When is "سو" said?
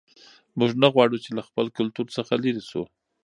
2.69-2.83